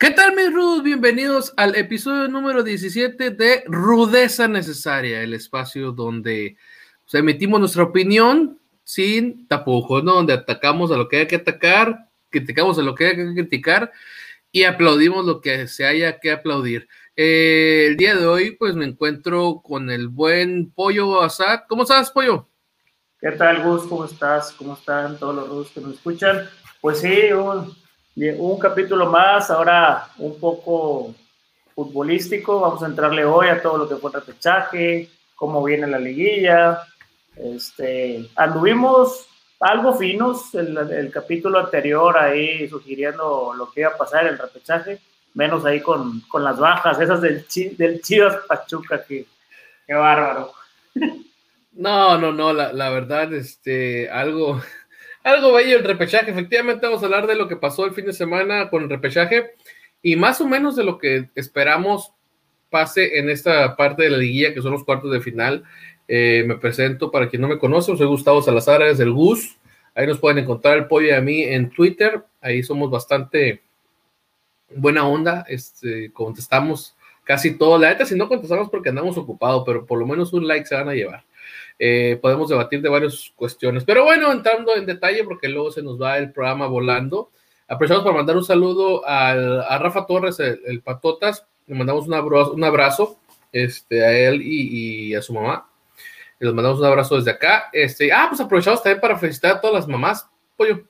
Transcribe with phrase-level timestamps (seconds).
[0.00, 0.84] ¿Qué tal, mis rudos?
[0.84, 6.56] Bienvenidos al episodio número 17 de Rudeza Necesaria, el espacio donde
[7.02, 10.14] pues, emitimos nuestra opinión sin tapujos, ¿no?
[10.14, 13.90] Donde atacamos a lo que hay que atacar, criticamos a lo que hay que criticar
[14.52, 16.86] y aplaudimos lo que se haya que aplaudir.
[17.16, 21.62] Eh, el día de hoy, pues me encuentro con el buen Pollo Asad.
[21.68, 22.48] ¿Cómo estás, Pollo?
[23.20, 23.88] ¿Qué tal, Gus?
[23.88, 24.52] ¿Cómo estás?
[24.52, 26.48] ¿Cómo están todos los rudos que nos escuchan?
[26.80, 27.76] Pues sí, un
[28.26, 31.14] un capítulo más, ahora un poco
[31.74, 32.60] futbolístico.
[32.60, 36.80] Vamos a entrarle hoy a todo lo que fue el repechaje, cómo viene la liguilla.
[37.36, 39.26] Este, anduvimos
[39.60, 44.98] algo finos el, el, capítulo anterior ahí sugiriendo lo que iba a pasar el repechaje,
[45.34, 47.44] menos ahí con, con las bajas, esas del,
[47.76, 49.26] del Chivas Pachuca, que,
[49.86, 50.52] qué bárbaro.
[51.70, 54.60] No, no, no, la, la verdad, este, algo,
[55.24, 56.30] algo bello el repechaje.
[56.30, 59.52] Efectivamente, vamos a hablar de lo que pasó el fin de semana con el repechaje
[60.02, 62.12] y más o menos de lo que esperamos
[62.70, 65.64] pase en esta parte de la liguilla, que son los cuartos de final.
[66.06, 69.58] Eh, me presento para quien no me conoce, soy Gustavo Salazar, es el Gus.
[69.94, 72.22] Ahí nos pueden encontrar el pollo y a mí en Twitter.
[72.40, 73.62] Ahí somos bastante
[74.74, 75.44] buena onda.
[75.48, 77.78] Este, contestamos casi todo.
[77.78, 80.76] La neta, si no contestamos porque andamos ocupados, pero por lo menos un like se
[80.76, 81.24] van a llevar.
[81.78, 83.84] Eh, podemos debatir de varias cuestiones.
[83.84, 87.30] Pero bueno, entrando en detalle, porque luego se nos va el programa volando.
[87.68, 91.46] Aprovechamos para mandar un saludo a Rafa Torres, el, Patotas.
[91.66, 93.18] Le mandamos un abrazo, un abrazo
[93.52, 95.68] este, a él y, a su mamá.
[96.40, 97.68] Les mandamos un abrazo desde acá.
[97.72, 100.28] Este, ah, pues aprovechamos también para felicitar a todas las mamás.
[100.56, 100.82] Pollo.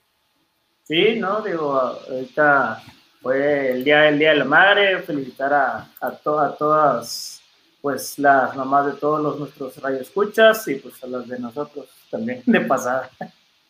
[0.83, 2.81] Sí, no, digo, ahorita
[3.21, 4.99] fue el día, el día de la madre.
[4.99, 6.11] Felicitar a, a
[6.57, 7.38] todas
[7.81, 12.41] pues las mamás de todos los nuestros radioescuchas y pues a las de nosotros también
[12.45, 13.09] de pasada.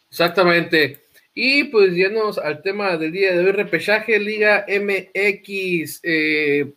[0.10, 1.04] Exactamente.
[1.34, 6.00] Y pues yéndonos al tema del día de hoy, repechaje Liga MX.
[6.04, 6.74] Eh,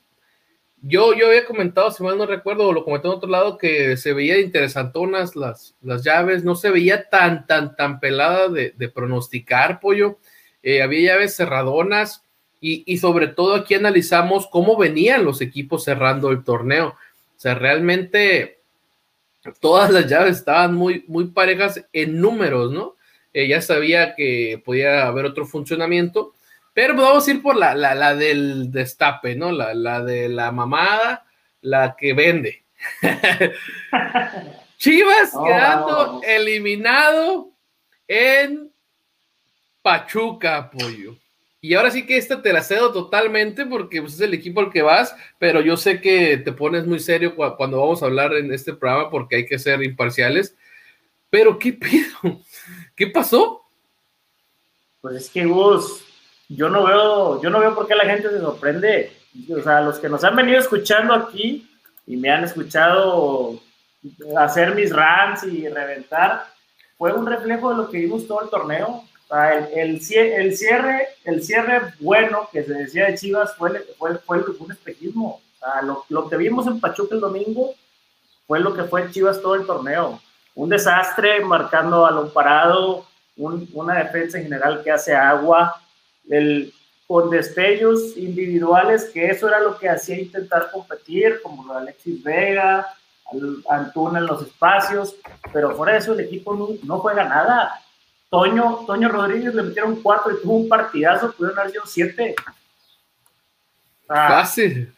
[0.83, 4.13] yo, yo había comentado, si mal no recuerdo, lo comenté en otro lado, que se
[4.13, 10.19] veía interesantonas las, las llaves, no se veía tan, tan, tan pelada de, pronosticar, pollo.
[10.63, 12.25] Eh, había llaves cerradonas
[12.61, 16.97] y, y sobre todo aquí analizamos cómo venían los equipos cerrando el torneo
[17.43, 18.61] sea, realmente
[19.61, 22.95] todas las llaves estaban muy, muy parejas en números, ¿no?
[23.33, 26.35] Eh, ya sabía que podía haber otro funcionamiento,
[26.73, 29.51] pero vamos a ir por la, la, del destape, ¿no?
[29.51, 31.27] La, la, de la mamada,
[31.63, 32.63] la que vende.
[34.77, 37.51] Chivas quedando eliminado
[38.07, 38.71] en
[39.83, 41.17] Pachuca, apoyo.
[41.65, 44.73] Y ahora sí que esta te la cedo totalmente porque pues, es el equipo al
[44.73, 48.53] que vas, pero yo sé que te pones muy serio cuando vamos a hablar en
[48.53, 50.57] este programa porque hay que ser imparciales.
[51.31, 52.09] Pero ¿qué pido?
[52.97, 53.63] ¿Qué pasó?
[55.01, 56.05] Pues es que Gus,
[56.49, 59.13] yo no veo, yo no veo por qué la gente se sorprende.
[59.57, 61.71] O sea, los que nos han venido escuchando aquí
[62.09, 63.61] y me han escuchado
[64.37, 66.45] hacer mis rants y reventar,
[66.99, 71.95] fue un reflejo de lo que vimos todo el torneo el, el, cierre, el cierre
[72.01, 75.41] bueno que se decía de Chivas fue, fue, fue un espejismo.
[75.83, 77.75] lo, lo, que vimos en Pachuca el domingo
[78.47, 80.21] fue lo que fue Chivas todo el torneo.
[80.55, 83.07] Un desastre marcando lo parado,
[83.37, 85.81] un, una defensa en general que hace agua,
[86.29, 86.73] el,
[87.07, 92.23] con destellos individuales, que eso era lo que hacía intentar competir, como lo de Alexis
[92.23, 92.87] Vega,
[93.69, 95.17] Antuna en los espacios,
[95.53, 97.82] pero fuera de eso el equipo no, no juega nada.
[98.33, 102.35] Toño, Toño Rodríguez le metieron cuatro y tuvo un partidazo, pudieron haber sido siete.
[104.07, 104.91] Fácil.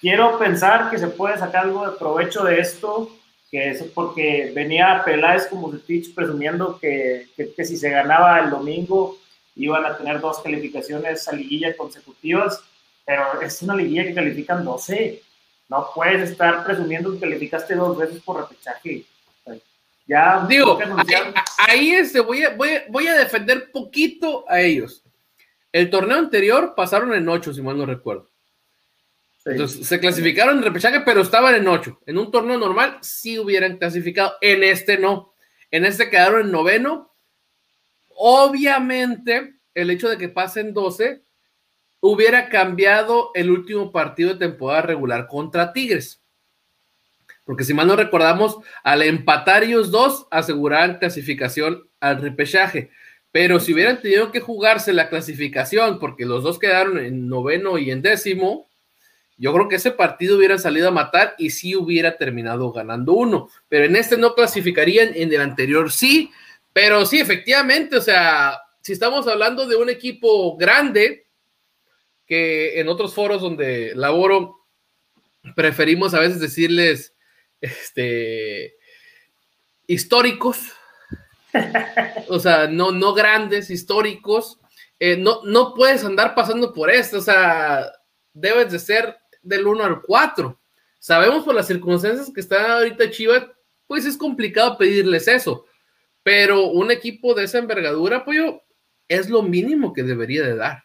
[0.00, 3.16] quiero pensar que se puede sacar algo de provecho de esto,
[3.48, 9.16] que es porque venía Peláez como Tich presumiendo que, que, si se ganaba el domingo
[9.54, 12.60] iban a tener dos calificaciones a liguilla consecutivas,
[13.06, 15.22] pero es una liguilla que califican 12.
[15.68, 19.04] No puedes estar presumiendo que calificaste dos veces por repechaje.
[20.10, 20.76] Ya, digo,
[21.56, 25.04] ahí, este, voy, a, voy, a, defender poquito a ellos.
[25.70, 28.28] El torneo anterior pasaron en ocho, si mal no recuerdo.
[29.44, 32.00] Entonces, se clasificaron en repechaje, pero estaban en ocho.
[32.06, 34.34] En un torneo normal sí hubieran clasificado.
[34.40, 35.32] En este no.
[35.70, 37.14] En este quedaron en noveno.
[38.16, 41.22] Obviamente, el hecho de que pasen 12
[42.00, 46.19] hubiera cambiado el último partido de temporada regular contra Tigres
[47.50, 52.90] porque si mal no recordamos, al empatar ellos dos, aseguraban clasificación al repechaje.
[53.32, 57.90] Pero si hubieran tenido que jugarse la clasificación, porque los dos quedaron en noveno y
[57.90, 58.68] en décimo,
[59.36, 63.48] yo creo que ese partido hubiera salido a matar y sí hubiera terminado ganando uno.
[63.68, 66.30] Pero en este no clasificarían, en el anterior sí.
[66.72, 71.26] Pero sí, efectivamente, o sea, si estamos hablando de un equipo grande,
[72.28, 74.60] que en otros foros donde laboro
[75.56, 77.12] preferimos a veces decirles
[77.60, 78.74] este,
[79.86, 80.72] históricos,
[82.28, 84.58] o sea, no, no grandes, históricos,
[84.98, 87.90] eh, no, no puedes andar pasando por esto, o sea,
[88.32, 90.60] debes de ser del 1 al 4.
[90.98, 93.46] Sabemos por las circunstancias que está ahorita Chivas,
[93.86, 95.64] pues es complicado pedirles eso,
[96.22, 98.38] pero un equipo de esa envergadura, pues
[99.08, 100.84] es lo mínimo que debería de dar.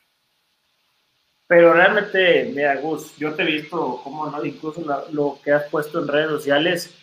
[1.47, 4.81] Pero realmente, mira, Gus, yo te he visto cómo no, incluso
[5.11, 6.93] lo que has puesto en redes sociales,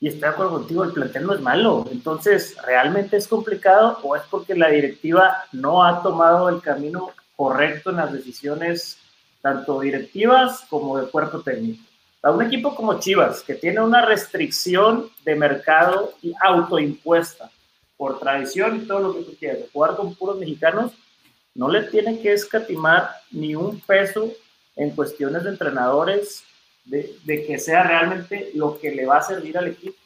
[0.00, 1.84] y estoy de acuerdo contigo, el plantel no es malo.
[1.90, 7.90] Entonces, ¿realmente es complicado o es porque la directiva no ha tomado el camino correcto
[7.90, 8.98] en las decisiones,
[9.42, 11.82] tanto directivas como de cuerpo técnico?
[12.22, 17.50] A un equipo como Chivas, que tiene una restricción de mercado y autoimpuesta
[17.96, 20.92] por tradición y todo lo que tú quieras, jugar con puros mexicanos,
[21.54, 24.32] no le tiene que escatimar ni un peso
[24.76, 26.44] en cuestiones de entrenadores,
[26.84, 29.96] de, que sea realmente lo que le va a servir al equipo.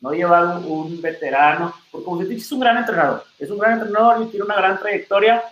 [0.00, 4.30] No llevar un, veterano, porque Bucetich es un gran entrenador, es un gran entrenador y
[4.30, 5.42] tiene una gran trayectoria,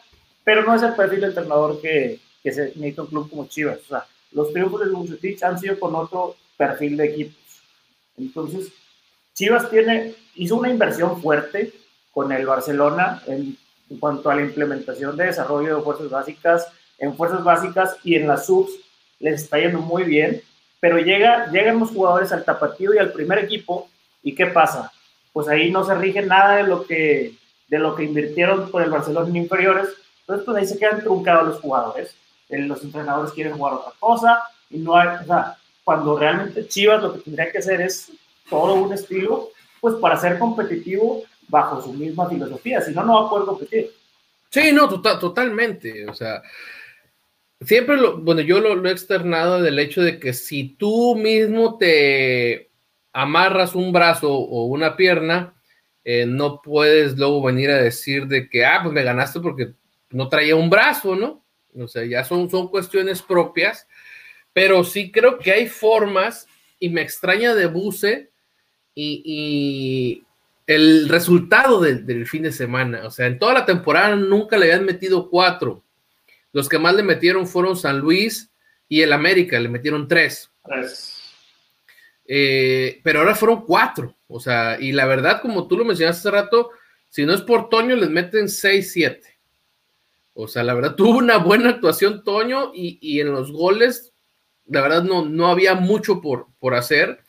[0.43, 3.79] pero no es el perfil de entrenador que, que necesita un club como Chivas.
[3.85, 7.62] O sea, los triunfos de Bucetich han sido con otro perfil de equipos.
[8.17, 8.73] Entonces,
[9.35, 11.73] Chivas tiene, hizo una inversión fuerte
[12.12, 13.56] con el Barcelona en
[13.91, 18.29] en cuanto a la implementación de desarrollo de fuerzas básicas, en fuerzas básicas y en
[18.29, 18.71] las subs
[19.19, 20.41] les está yendo muy bien,
[20.79, 23.89] pero llega, llegan los jugadores al tapatío y al primer equipo,
[24.23, 24.93] ¿y qué pasa?
[25.33, 27.35] Pues ahí no se rige nada de lo que,
[27.69, 29.89] de lo que invirtieron por el Barcelona en inferiores,
[30.21, 32.15] entonces pues ahí se quedan truncados los jugadores,
[32.49, 37.15] los entrenadores quieren jugar otra cosa, y no hay, o sea, cuando realmente Chivas lo
[37.15, 38.13] que tendría que hacer es
[38.49, 39.51] todo un estilo,
[39.81, 43.91] pues para ser competitivo bajo su misma filosofía, si no, no va a poder competir.
[44.49, 46.43] Sí, no, tota-, totalmente, o sea,
[47.61, 52.70] siempre, lo, bueno, yo lo, he externado del hecho de que si tú mismo te
[53.12, 55.55] amarras un brazo o una pierna,
[56.05, 59.73] eh, no puedes luego venir a decir de que, ah, pues me ganaste porque
[60.11, 61.44] no traía un brazo, ¿no?
[61.79, 63.87] O sea, ya son, son cuestiones propias,
[64.53, 66.49] pero sí creo que hay formas,
[66.79, 68.31] y me extraña de Buse,
[68.94, 70.25] y,
[70.70, 73.05] el resultado del, fin de semana.
[73.05, 75.82] O sea, en toda la temporada nunca le habían metido cuatro.
[76.52, 78.52] Los que más le metieron fueron San Luis
[78.88, 80.49] y el América, le metieron tres.
[82.25, 84.14] Eh, pero ahora fueron cuatro.
[84.28, 86.70] O sea, y la verdad, como tú lo mencionaste hace rato,
[87.08, 89.40] si no es por Toño, les meten seis, siete.
[90.34, 94.12] O sea, la verdad, tuvo una buena actuación Toño y, en los goles,
[94.67, 97.25] la verdad, no, no había mucho por, por hacer.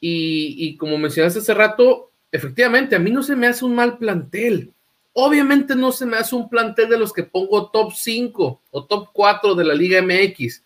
[0.00, 3.98] Y, y como mencionaste hace rato, efectivamente, a mí no se me hace un mal
[3.98, 4.72] plantel.
[5.12, 9.10] Obviamente no se me hace un plantel de los que pongo top 5 o top
[9.12, 10.64] 4 de la Liga MX.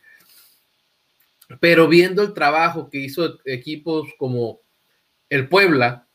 [1.60, 4.60] Pero viendo el trabajo que hizo equipos como
[5.28, 6.06] el Puebla,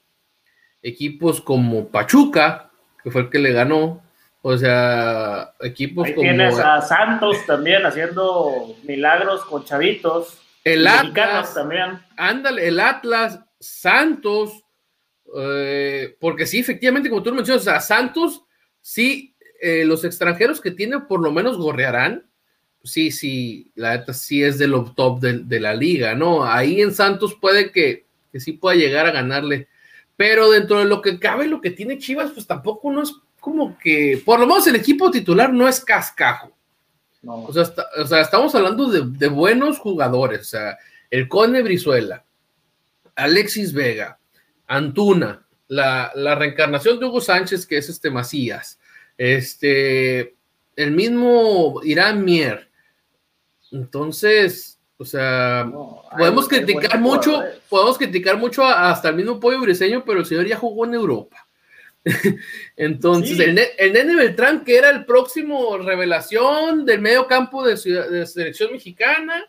[0.82, 2.72] equipos como Pachuca,
[3.04, 4.02] que fue el que le ganó,
[4.42, 10.42] o sea, equipos Ahí Tienes a Santos también haciendo milagros con chavitos.
[10.64, 12.00] El Atlas también.
[12.18, 14.61] Ándale, el Atlas, Santos,
[15.38, 18.44] eh, porque sí, efectivamente, como tú mencionas, a Santos,
[18.82, 22.26] sí, eh, los extranjeros que tiene por lo menos gorrearán.
[22.84, 26.44] Sí, sí, la neta sí es de lo top de, la liga, ¿no?
[26.44, 29.68] Ahí en Santos puede que, que sí pueda llegar a ganarle.
[30.18, 33.78] Pero dentro de lo que cabe, lo que tiene Chivas, pues tampoco no es como
[33.78, 36.52] que, por lo menos el equipo titular no es cascajo.
[37.24, 40.42] O, sea, estamos hablando de, de, buenos jugadores.
[40.42, 40.78] O sea,
[41.12, 42.26] el Cone Brizuela,
[43.16, 44.18] Alexis Vega,
[44.72, 48.80] Antuna, la, reencarnación de Hugo Sánchez, que es este Macías,
[49.18, 50.36] este,
[50.78, 52.70] el mismo Irán Mier.
[53.72, 55.70] Entonces, o sea,
[56.18, 60.58] podemos criticar mucho, podemos criticar mucho hasta el mismo Pollo Briseño, pero el señor ya
[60.58, 61.46] jugó en Europa.
[62.78, 68.26] Entonces, el, el, Nene Beltrán, que era el próximo revelación del medio campo de, de
[68.26, 69.46] selección mexicana.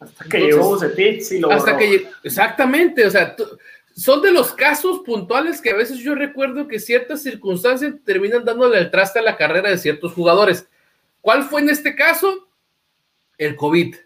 [0.00, 3.34] Hasta que llegó Bucetich y lo Hasta que exactamente, o sea,
[3.98, 8.78] son de los casos puntuales que a veces yo recuerdo que ciertas circunstancias terminan dándole
[8.78, 10.68] el traste a la carrera de ciertos jugadores.
[11.20, 12.48] ¿Cuál fue en este caso?
[13.36, 13.96] El COVID.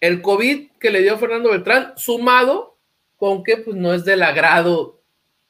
[0.00, 2.76] El COVID que le dio Fernando Beltrán, sumado
[3.16, 5.00] con que pues no es del agrado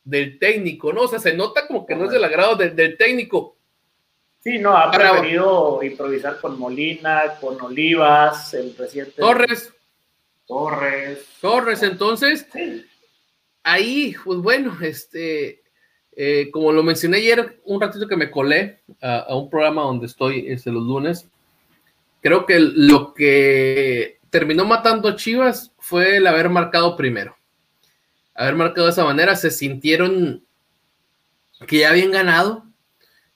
[0.04, 1.02] del técnico, ¿no?
[1.02, 3.56] O sea, se nota como que no es del agrado del técnico.
[4.44, 9.20] Sí, no, ha preferido improvisar con Molina, con Olivas, el presidente.
[9.20, 9.72] Torres.
[10.46, 11.26] Torres.
[11.40, 12.86] Torres, entonces, sí
[13.64, 15.62] ahí, pues bueno, este,
[16.14, 20.44] eh, como lo mencioné ayer, un ratito que me colé a, un programa donde estoy
[20.46, 21.26] este, los lunes,
[22.20, 27.36] creo que lo que terminó matando a Chivas fue el haber marcado primero.
[28.34, 30.44] Haber marcado de esa manera, se sintieron
[31.66, 32.64] que ya habían ganado.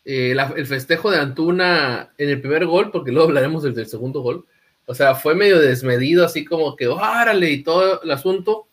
[0.04, 4.46] Eh, el festejo de Antuna en el primer gol, porque luego hablaremos del, segundo gol.
[4.86, 8.67] O sea, fue medio desmedido, así como que, órale, y todo el asunto.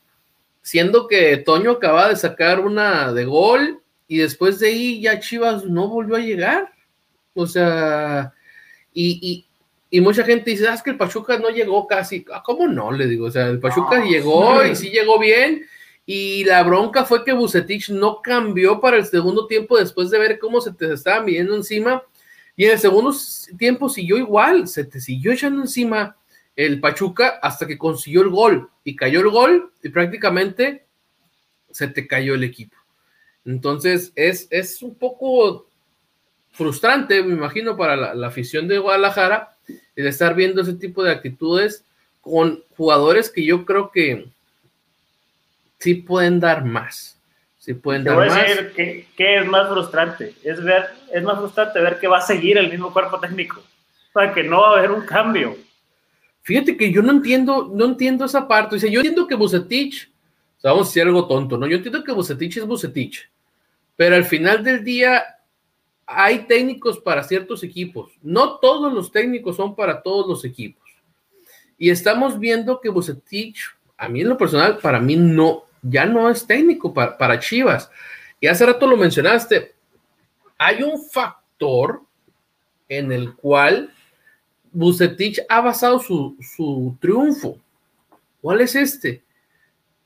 [0.66, 5.66] Siendo que Toño acaba de sacar una de gol y después de ahí ya Chivas
[5.66, 6.74] no volvió a llegar.
[7.36, 8.34] O sea,
[8.92, 9.46] y,
[9.92, 12.26] y mucha gente dice, ah, es que el Pachuca no llegó casi.
[12.34, 12.92] Ah, ¿Cómo no?
[12.92, 15.68] Le digo, o sea, el Pachuca llegó y sí llegó bien.
[16.04, 20.40] Y la bronca fue que Bucetich no cambió para el segundo tiempo después de ver
[20.40, 22.02] cómo se te estaban viendo encima.
[22.56, 23.14] Y en el segundo
[23.60, 26.18] tiempo siguió igual, se te siguió echando encima
[26.56, 28.70] el Pachuca hasta que consiguió el gol.
[28.84, 30.86] Y cayó el gol y prácticamente
[31.72, 32.76] se te cayó el equipo.
[33.46, 35.68] Entonces es, es un poco
[36.52, 39.56] frustrante, me imagino, para la afición de Guadalajara
[39.96, 41.84] el estar viendo ese tipo de actitudes
[42.22, 44.28] con jugadores que yo creo que
[45.80, 47.20] sí pueden dar más.
[47.60, 48.46] Sí pueden dar más.
[48.76, 50.34] ¿qué, es más frustrante?
[50.44, 53.64] Es, ver, es más frustrante ver que va a seguir el mismo cuerpo técnico,
[54.14, 55.58] para que no va a haber un cambio.
[56.46, 58.76] Fíjate que yo no entiendo, no entiendo esa parte.
[58.76, 60.12] Dice, yo entiendo que Bucetich,
[60.62, 61.66] vamos a decir algo tonto, ¿no?
[61.66, 63.28] Yo entiendo que Bucetich es Bucetich,
[63.96, 65.24] pero al final del día
[66.06, 68.12] hay técnicos para ciertos equipos.
[68.22, 70.84] No todos los técnicos son para todos los equipos.
[71.80, 73.66] Y estamos viendo que Bucetich,
[73.98, 77.90] a mí en lo personal, para mí no, ya no es técnico para, Chivas.
[78.40, 79.74] Y hace rato lo mencionaste.
[80.60, 82.04] Hay un factor
[82.88, 83.92] en el cual
[84.76, 87.58] Bucetich ha basado su, su triunfo.
[88.42, 89.24] ¿Cuál es este?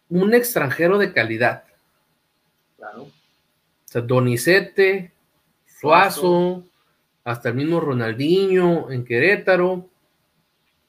[0.10, 1.64] Un extranjero de calidad.
[2.78, 3.04] Claro.
[3.04, 3.12] O
[3.86, 5.12] sea, Donizete,
[5.66, 6.64] Suazo,
[7.24, 9.90] hasta el mismo Ronaldinho en Querétaro.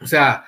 [0.00, 0.44] O sea,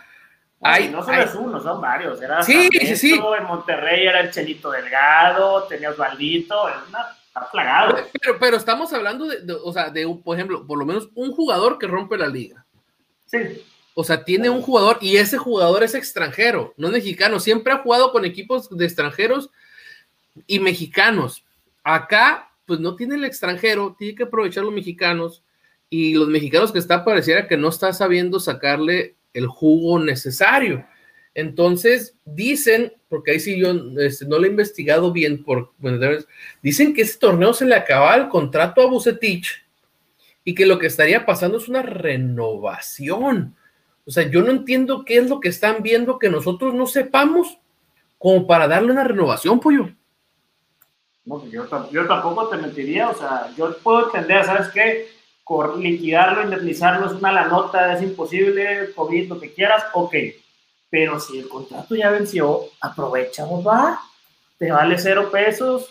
[0.60, 2.20] hay, no solo es uno, son varios.
[2.20, 3.14] Era sí, sí, sí.
[3.14, 7.96] En Monterrey era el Chelito Delgado, tenía Osvaldito, está plagado.
[8.20, 11.78] Pero, pero estamos hablando de, o sea, de, por ejemplo, por lo menos un jugador
[11.78, 12.61] que rompe la liga.
[13.32, 13.38] Sí.
[13.94, 17.40] O sea, tiene un jugador y ese jugador es extranjero, no mexicano.
[17.40, 19.50] Siempre ha jugado con equipos de extranjeros
[20.46, 21.44] y mexicanos.
[21.82, 25.42] Acá pues no tiene el extranjero, tiene que aprovechar los mexicanos
[25.90, 30.86] y los mexicanos que está pareciera que no está sabiendo sacarle el jugo necesario.
[31.34, 35.72] Entonces dicen, porque ahí sí yo este, no lo he investigado bien, por,
[36.62, 39.61] dicen que ese torneo se le acaba el contrato a Bucetich
[40.44, 43.56] y que lo que estaría pasando es una renovación.
[44.04, 47.58] O sea, yo no entiendo qué es lo que están viendo que nosotros no sepamos
[48.18, 49.90] como para darle una renovación, pollo.
[51.24, 55.08] No, yo, yo, tampoco te mentiría, o sea, yo puedo entender, ¿sabes qué?
[55.44, 60.14] Por liquidarlo, indemnizarlo es una la nota, es imposible, COVID, lo que quieras, ok.
[60.90, 64.00] Pero si el contrato ya venció, aprovechamos, va,
[64.58, 65.88] te vale cero pesos.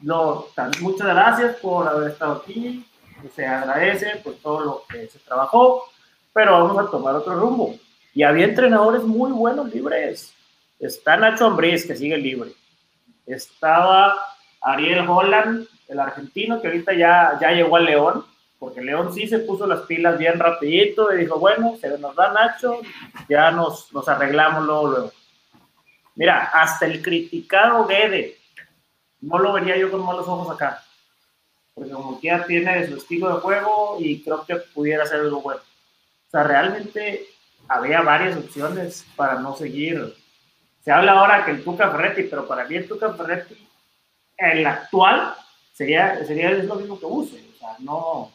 [0.00, 0.46] No,
[0.80, 2.84] muchas gracias por haber estado aquí,
[3.34, 5.84] se agradece por todo lo que se trabajó,
[6.32, 7.76] pero vamos a tomar otro rumbo.
[8.14, 10.34] Y había entrenadores muy buenos libres.
[10.78, 12.52] Está Nacho Ambriz, que sigue libre.
[13.26, 14.16] Estaba
[14.60, 18.24] Ariel Holland, el argentino, que ahorita ya, ya llegó al León,
[18.58, 22.32] porque León sí se puso las pilas bien rapidito y dijo, bueno, se nos da
[22.32, 22.80] Nacho,
[23.28, 25.12] ya nos, nos arreglamos luego, luego.
[26.14, 28.38] Mira, hasta el criticado Guede,
[29.20, 30.82] no lo vería yo con malos ojos acá,
[31.76, 35.42] porque como que ya tiene su estilo de juego y creo que pudiera ser algo
[35.42, 35.60] bueno.
[35.60, 37.26] O sea, realmente
[37.68, 40.16] había varias opciones para no seguir.
[40.82, 43.68] Se habla ahora que el Tuca Ferretti, pero para mí el Tuca Ferretti
[44.38, 45.34] el actual
[45.74, 47.44] sería, sería lo mismo que use.
[47.54, 48.32] O sea, no.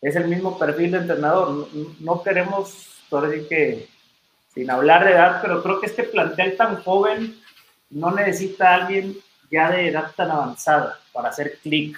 [0.00, 1.68] Es el mismo perfil de entrenador.
[1.98, 3.88] No, queremos, por decir que,
[4.54, 7.36] sin hablar de edad, pero creo que este plantel tan joven
[7.90, 9.16] no necesita a alguien
[9.50, 11.96] ya de edad tan avanzada para hacer clic.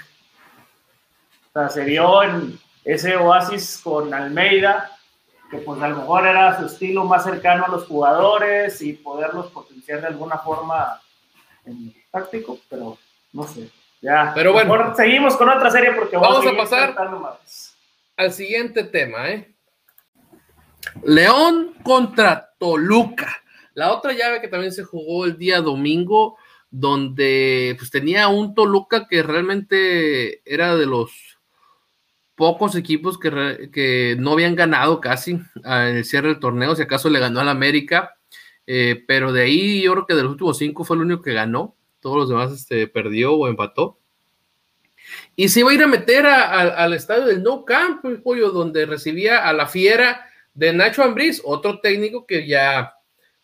[1.51, 4.91] O sea, se vio en ese oasis con Almeida,
[5.51, 9.51] que pues a lo mejor era su estilo más cercano a los jugadores y poderlos
[9.51, 11.01] potenciar de alguna forma
[11.67, 12.99] en, táctico, pero
[13.33, 13.69] no sé.
[14.01, 14.33] Ya.
[14.35, 14.95] Pero bueno.
[14.97, 16.95] seguimos con otra serie porque vamos, a, pasar
[18.17, 19.53] al siguiente tema, ¿eh?
[21.05, 23.43] León contra Toluca.
[23.75, 26.37] La otra llave que también se jugó el día domingo,
[26.73, 31.39] donde pues tenía un Toluca que realmente era de los
[32.35, 37.11] pocos equipos que, que no habían ganado casi en el cierre del torneo, si acaso
[37.11, 38.17] le ganó al América,
[38.67, 41.35] eh, pero de ahí yo creo que de los últimos cinco fue el único que
[41.35, 43.99] ganó todos los demás este, perdió o empató.
[45.37, 48.87] Y se iba a ir a meter al estadio del No Camp, el pollo, donde
[48.87, 52.95] recibía a la fiera de Nacho Ambriz, otro técnico que ya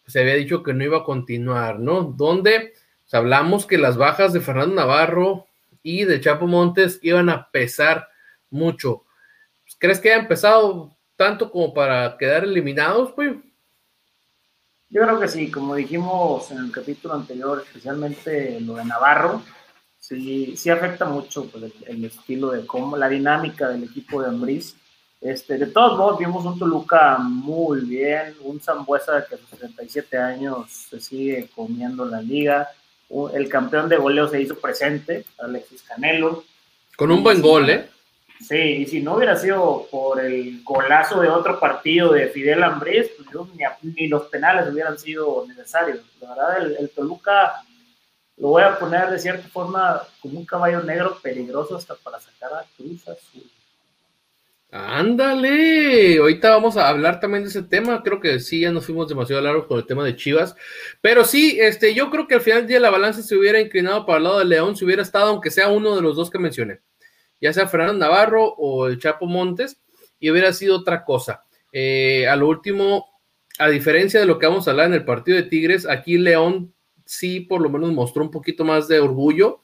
[0.07, 2.03] se había dicho que no iba a continuar, ¿no?
[2.03, 2.73] Donde
[3.09, 5.47] pues, hablamos que las bajas de Fernando Navarro
[5.83, 8.09] y de Chapo Montes iban a pesar
[8.51, 9.05] mucho.
[9.79, 13.35] ¿Crees que haya empezado tanto como para quedar eliminados, pues?
[14.91, 19.43] Yo creo que sí, como dijimos en el capítulo anterior, especialmente lo de Navarro,
[19.99, 24.77] sí, sí afecta mucho pues, el, estilo de cómo, la dinámica del equipo de Ambriz.
[25.21, 30.19] Este, de todos modos, vimos un Toluca muy bien, un Zambuesa que a sus 37
[30.19, 32.69] años se sigue comiendo la liga,
[33.33, 36.45] el campeón de goleo se hizo presente, Alexis Canelo.
[36.97, 37.89] Con un buen gol, ¿eh?
[38.41, 43.11] Sí, y si no hubiera sido por el golazo de otro partido de Fidel Ambrés,
[43.17, 43.49] pues
[43.83, 46.01] ni, los penales hubieran sido necesarios.
[46.21, 47.65] La verdad, el, Toluca
[48.37, 52.53] lo voy a poner de cierta forma como un caballo negro peligroso hasta para sacar
[52.53, 53.51] a Cruz Azul.
[54.71, 58.03] Ándale, ahorita vamos a hablar también de ese tema.
[58.03, 60.55] Creo que sí, ya nos fuimos demasiado largos con el tema de Chivas.
[61.01, 64.05] Pero sí, este, yo creo que al final del día la balanza se hubiera inclinado
[64.05, 66.39] para el lado de León si hubiera estado, aunque sea uno de los dos que
[66.39, 66.81] mencioné
[67.41, 69.81] ya sea Fernando Navarro o el Chapo Montes,
[70.21, 71.45] y hubiera sido otra cosa.
[71.73, 73.07] Eh, a lo último,
[73.59, 76.75] a diferencia de lo que vamos a hablar en el partido de Tigres, aquí León
[77.05, 79.63] sí por lo menos mostró un poquito más de orgullo,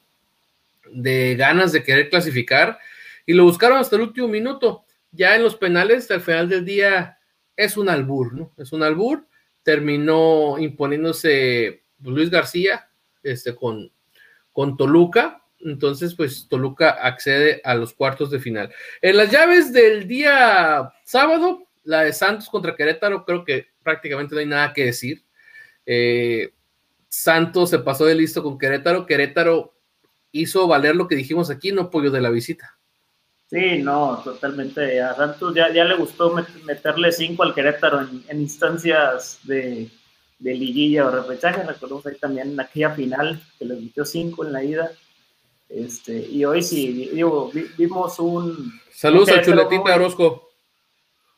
[0.90, 2.78] de ganas de querer clasificar,
[3.26, 4.83] y lo buscaron hasta el último minuto.
[5.14, 7.18] Ya en los penales, al final del día,
[7.56, 8.52] es un albur, ¿no?
[8.56, 9.26] Es un albur.
[9.62, 12.90] Terminó imponiéndose Luis García
[13.22, 13.90] este, con,
[14.52, 18.72] con Toluca, entonces, pues Toluca accede a los cuartos de final.
[19.00, 24.40] En las llaves del día sábado, la de Santos contra Querétaro, creo que prácticamente no
[24.40, 25.24] hay nada que decir.
[25.86, 26.52] Eh,
[27.08, 29.06] Santos se pasó de listo con Querétaro.
[29.06, 29.74] Querétaro
[30.32, 32.78] hizo valer lo que dijimos aquí, no pollo de la visita.
[33.50, 35.00] Sí, no, totalmente.
[35.00, 39.90] A Santos ya, le gustó meterle cinco al Querétaro en, instancias de,
[40.38, 41.62] liguilla o repechaje.
[41.62, 44.90] Recordemos ahí también en aquella final que le metió cinco en la ida
[45.74, 48.72] este, y hoy sí, digo, vimos un...
[48.92, 50.50] Saludos a Chuletita Orozco.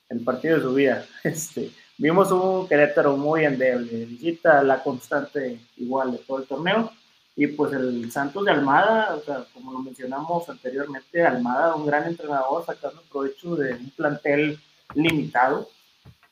[0.09, 1.07] El partido de su vida.
[1.25, 6.92] Este, vimos un Querétaro muy endeble, visita la constante igual de todo el torneo.
[7.38, 12.07] Y pues el Santos de Almada, o sea, como lo mencionamos anteriormente, Almada, un gran
[12.07, 14.59] entrenador, sacando provecho de un plantel
[14.94, 15.68] limitado.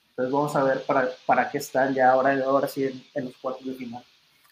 [0.08, 3.36] Entonces vamos a ver para, para qué están ya ahora, ahora sí en, en los
[3.36, 4.02] cuartos de final.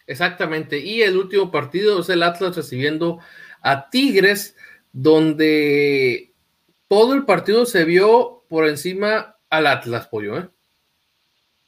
[0.05, 0.77] Exactamente.
[0.77, 3.19] Y el último partido es el Atlas recibiendo
[3.61, 4.55] a Tigres,
[4.91, 6.33] donde
[6.87, 10.49] todo el partido se vio por encima al Atlas, pollo, ¿eh?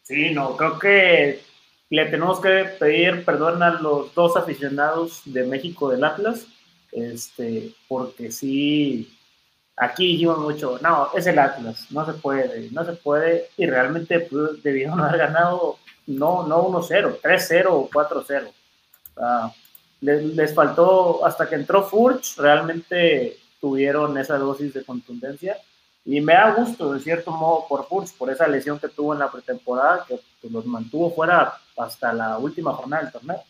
[0.03, 1.41] Sí, no, creo que
[1.89, 6.47] le tenemos que pedir perdón a los dos aficionados de México del Atlas,
[6.91, 9.15] este, porque sí,
[9.75, 14.21] aquí dijimos mucho, no, es el Atlas, no se puede, no se puede, y realmente
[14.21, 19.53] pues, debieron haber ganado no, no 1-0, 3-0 o 4-0.
[20.01, 25.57] les, faltó, hasta que entró Furch, realmente tuvieron esa dosis de contundencia.
[26.05, 29.19] Y me da gusto, de cierto modo, por Furch, por esa lesión que tuvo en
[29.19, 33.43] la pretemporada, que los mantuvo fuera hasta la última jornada del torneo.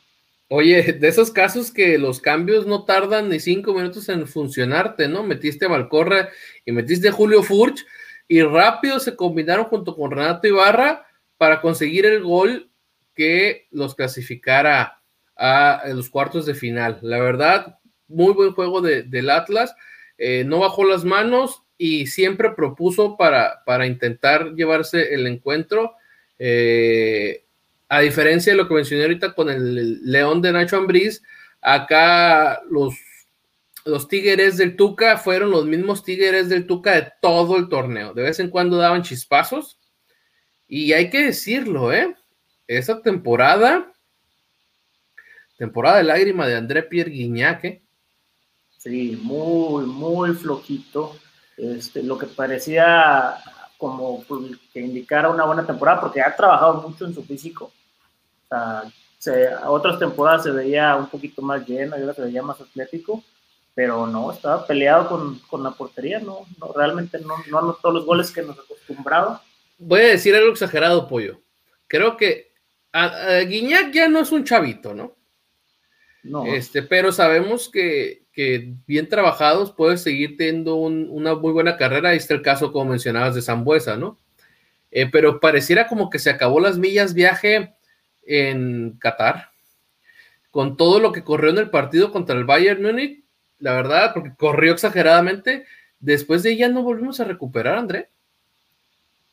[0.47, 5.23] Oye, de esos casos que los cambios no tardan ni cinco minutos en funcionarte, ¿no?
[5.23, 6.29] Metiste a Malcorra
[6.63, 7.85] y metiste a Julio Furch
[8.27, 11.05] y rápido se combinaron junto con Renato Ibarra
[11.37, 12.69] para conseguir el gol
[13.15, 15.01] que los clasificara
[15.35, 16.99] a, los cuartos de final.
[17.01, 19.75] La verdad, muy buen juego del Atlas.
[20.17, 25.93] Eh, no bajó las manos y siempre propuso para, para intentar llevarse el encuentro.
[26.39, 27.43] Eh,
[27.87, 31.21] a diferencia de lo que mencioné ahorita con el León de Nacho Ambriz,
[31.61, 32.95] acá los,
[33.85, 38.13] los Tigres del Tuca fueron los mismos Tigres del Tuca de todo el torneo.
[38.13, 39.77] De vez en cuando daban chispazos,
[40.67, 42.15] y hay que decirlo, ¿eh?
[42.67, 43.93] Esa temporada,
[45.57, 47.81] temporada de lágrima de André Pierre Guignac, ¿eh?
[48.77, 51.15] Sí, muy, muy flojito.
[51.57, 53.35] Este, lo que parecía
[53.77, 57.71] como pues, que indicara una buena temporada, porque ha trabajado mucho en su físico.
[59.65, 63.23] Otras temporadas se veía un poquito más lleno, y ahora se veía más atlético,
[63.73, 68.05] pero no, estaba peleado con, con la portería, no, no realmente no, no anotó los
[68.05, 69.41] goles que nos acostumbraba
[69.77, 71.41] voy a decir algo exagerado, pollo.
[71.87, 72.51] Creo que
[72.91, 75.14] a, Guiñac ya no es un chavito, ¿no?
[76.25, 76.45] No.
[76.45, 78.23] Este, pero sabemos que,
[78.87, 82.09] bien trabajados puede seguir teniendo una muy buena carrera.
[82.09, 84.19] Ahí está el caso, como mencionabas, de Zambuesa, ¿no?
[84.91, 87.75] Eh, pero pareciera como que se acabó las millas viaje
[88.25, 89.51] en Qatar.
[90.49, 93.23] Con todo lo que corrió en el partido contra el Bayern Múnich,
[93.59, 95.65] la verdad, porque corrió exageradamente.
[95.99, 98.09] Después de ella no volvimos a recuperar, André.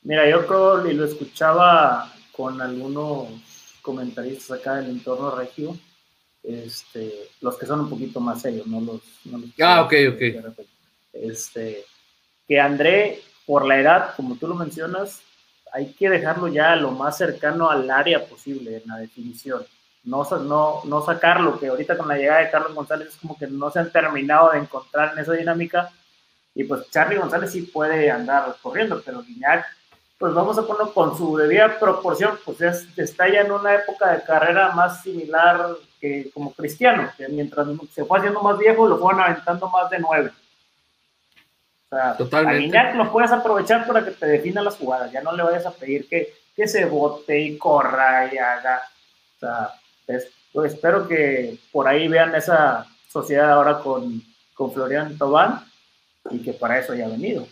[0.02, 3.28] Mira, yo creo, y lo escuchaba con algunos
[3.82, 5.76] comentaristas acá del entorno regio,
[6.42, 9.00] este, los que son un poquito más serios, no los...
[9.60, 10.64] ah, ok, ok.
[11.12, 11.84] Este,
[12.48, 15.22] que André, por la edad, como tú lo mencionas,
[15.72, 19.64] hay que dejarlo ya lo más cercano al área posible en la definición.
[20.04, 23.46] No, no, no sacarlo, que ahorita con la llegada de Carlos González es como que
[23.46, 25.90] no se han terminado de encontrar en esa dinámica.
[26.54, 29.64] Y pues Charlie González sí puede andar corriendo, pero Guiñac
[30.22, 32.60] pues vamos a ponerlo con su debida proporción, pues
[32.96, 38.04] está ya en una época de carrera más similar que como Cristiano, que mientras se
[38.04, 40.30] fue haciendo más viejo, lo fueron aventando más de nueve.
[41.86, 42.78] O sea, Totalmente.
[42.78, 45.72] a lo puedes aprovechar para que te defina las jugadas, ya no le vayas a
[45.72, 48.80] pedir que, que se bote y corra y haga.
[49.34, 49.70] O sea,
[50.06, 54.22] pues, espero que por ahí vean esa sociedad ahora con,
[54.54, 55.64] con Florian Tobán
[56.30, 57.44] y que para eso haya venido.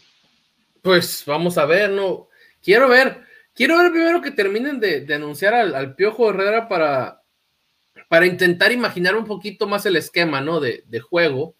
[0.82, 2.29] Pues vamos a ver, ¿no?
[2.62, 3.22] Quiero ver,
[3.54, 7.22] quiero ver primero que terminen de, anunciar al, Piojo Herrera para,
[8.08, 10.60] para intentar imaginar un poquito más el esquema, ¿no?
[10.60, 11.54] De, juego,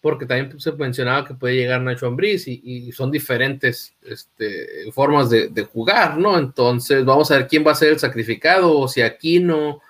[0.00, 5.68] porque también se mencionaba que puede llegar Nacho Ambriz y, son diferentes este, formas de,
[5.70, 6.38] jugar, ¿no?
[6.38, 9.80] Entonces, vamos a ver quién va a ser el sacrificado, o si Aquino,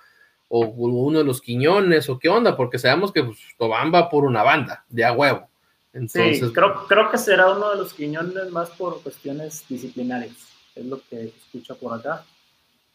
[0.49, 4.25] o uno de los Quiñones, o qué onda, porque sabemos que pues, Tobán va por
[4.25, 5.52] una banda, de a huevo.
[5.93, 10.33] Entonces, sí, creo, creo que será uno de los Quiñones más por cuestiones disciplinarias,
[10.75, 12.25] es lo que escucha por acá.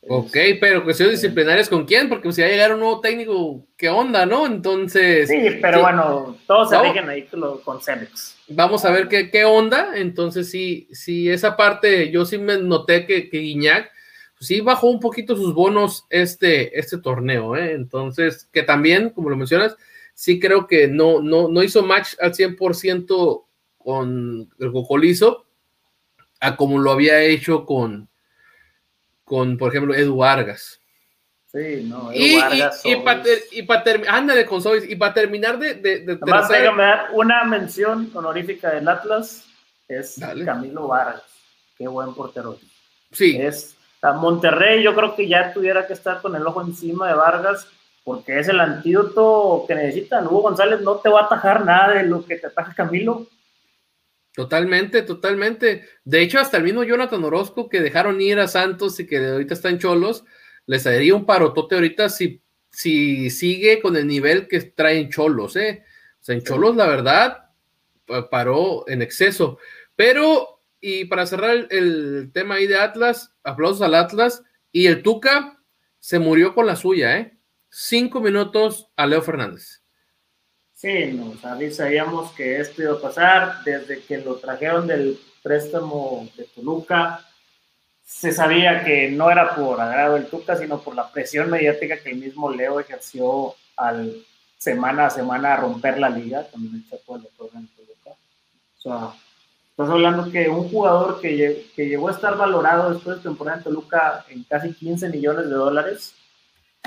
[0.09, 3.89] Ok, pero cuestiones disciplinarias con quién, porque si va a llegar un nuevo técnico, ¿qué
[3.89, 4.45] onda, no?
[4.45, 5.27] Entonces.
[5.27, 7.27] Sí, pero bueno, todos se rigen ahí
[7.63, 8.37] con Cemex.
[8.47, 9.91] Vamos a ver qué, qué, onda.
[9.95, 13.91] Entonces, sí, sí, esa parte, yo sí me noté que, que Guiñac,
[14.37, 17.73] pues sí bajó un poquito sus bonos este, este torneo, ¿eh?
[17.73, 19.75] Entonces, que también, como lo mencionas,
[20.17, 23.45] sí creo que no, no, no hizo match al 100%
[23.77, 25.45] con el Cocolizo,
[26.39, 28.09] a como lo había hecho con,
[29.23, 30.81] con por ejemplo, Edu Vargas.
[31.51, 32.81] Sí, no, Edu y, Vargas.
[32.83, 35.75] Y, y para terminar, ándale con Sobis, y para terminar de.
[35.75, 39.45] de, de dar una mención honorífica del Atlas,
[39.87, 41.21] es Camilo Vargas.
[41.77, 42.57] Qué buen portero.
[43.11, 43.37] Sí.
[43.39, 47.13] Es, a Monterrey, yo creo que ya tuviera que estar con el ojo encima de
[47.13, 47.67] Vargas
[48.07, 50.27] porque es el antídoto que necesitan.
[50.27, 53.27] Hugo González no te va a atajar nada de lo que te ataja Camilo.
[54.33, 55.83] Totalmente, totalmente.
[56.05, 59.55] De hecho, hasta el mismo Jonathan Orozco que dejaron ir a Santos y que ahorita
[59.55, 60.23] está en Cholos,
[60.67, 65.83] les daría un parotote ahorita si, si sigue con el nivel que traen Cholos, ¿eh?
[66.21, 67.49] O sea, en Cholos, la verdad,
[68.31, 69.59] paró en exceso.
[69.97, 75.03] Pero, y para cerrar el, el tema ahí de Atlas, aplausos al Atlas, y el
[75.03, 75.61] Tuca
[75.99, 77.36] se murió con la suya, ¿eh?
[77.69, 79.81] Cinco minutos a Leo Fernández.
[80.73, 81.33] Sí, no,
[81.71, 87.25] sabíamos que esto iba a pasar desde que lo trajeron del préstamo de Toluca.
[88.05, 92.11] Se sabía que no era por agrado del Tuca, sino por la presión mediática que
[92.11, 94.23] el mismo Leo ejerció al
[94.57, 98.11] semana a semana a romper la liga cuando el Chapo de Toluca.
[98.77, 99.13] O sea,
[99.71, 103.63] estás hablando que un jugador que, que llegó a estar valorado después de temporada en
[103.63, 106.13] Toluca en casi 15 millones de dólares,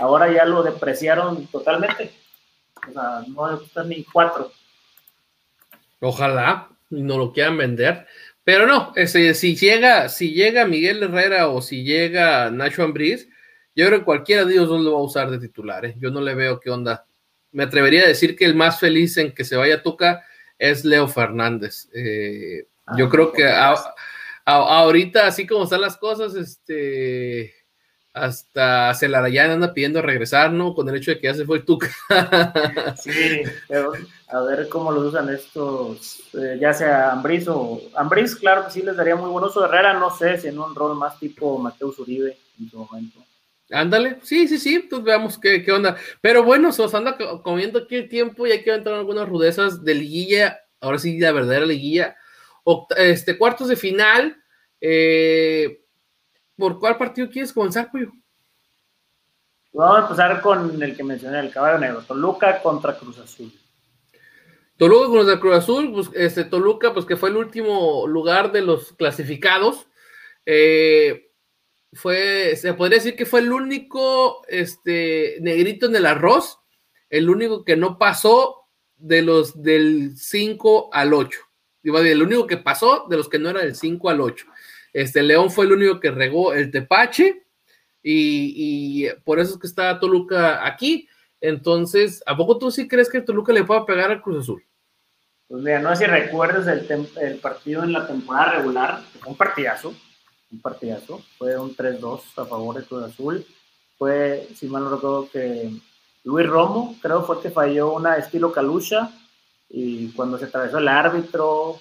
[0.01, 2.13] ahora ya lo depreciaron totalmente.
[2.89, 4.51] O sea, no debe ni cuatro.
[6.01, 8.07] Ojalá no lo quieran vender.
[8.43, 13.29] Pero no, ese, si llega, si llega Miguel Herrera o si llega Nacho Ambriz,
[13.77, 15.95] yo creo que cualquiera de ellos no lo va a usar de titulares.
[15.99, 17.07] Yo no le veo qué onda.
[17.53, 20.25] Me atrevería a decir que el más feliz en que se vaya a Tuca
[20.59, 21.89] es Leo Fernández.
[21.93, 23.47] Eh, yo ah, creo que
[24.45, 27.55] ahorita, así como están las cosas, este
[28.13, 30.75] hasta Celarayán anda pidiendo regresar, ¿no?
[30.75, 31.89] Con el hecho de que ya se fue el Tuca.
[33.01, 33.93] sí, pero
[34.29, 37.81] a ver cómo lo usan estos, eh, ya sea Ambris o...
[37.95, 39.65] Ambris, claro que sí les daría muy buen uso.
[39.65, 43.21] Herrera, no sé, si en un rol más tipo Mateus Uribe en su momento.
[43.71, 45.97] Ándale, sí, sí, sí, pues veamos qué, qué onda.
[46.21, 49.85] Pero bueno, se os anda comiendo aquí el tiempo y hay que entrar algunas rudezas
[49.85, 52.17] de liguilla, ahora sí, la verdadera liguilla.
[52.97, 54.37] este, cuartos de final,
[54.81, 55.85] eh,
[56.61, 58.13] ¿Por cuál partido quieres comenzar, Puyo?
[59.73, 63.51] Vamos a empezar con el que mencioné, el caballo negro, Toluca contra Cruz Azul.
[64.77, 68.93] Toluca contra Cruz Azul, pues, este, Toluca, pues que fue el último lugar de los
[68.93, 69.87] clasificados.
[70.45, 71.31] Eh,
[71.95, 76.59] fue, se podría decir que fue el único este, negrito en el arroz,
[77.09, 81.41] el único que no pasó de los del 5 al 8.
[81.83, 84.47] El único que pasó de los que no era del 5 al 8.
[84.93, 87.45] Este León fue el único que regó el tepache
[88.03, 91.09] y, por eso es que está Toluca aquí.
[91.41, 94.65] Entonces, ¿a poco tú sí crees que Toluca le pueda pegar al Cruz Azul?
[95.49, 99.37] Pues mira, no sé si recuerdas el, el partido en la temporada regular, fue un
[99.37, 99.95] partidazo,
[100.53, 103.45] un partidazo, fue un 3-2 a favor de Cruz Azul.
[103.99, 105.71] Fue, si mal no recuerdo, que
[106.25, 109.11] Luis Romo, creo fue que falló una estilo Calucha
[109.69, 111.79] y cuando se atravesó el árbitro.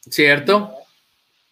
[0.00, 0.72] Cierto.